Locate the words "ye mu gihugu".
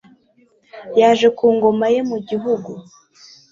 1.93-2.71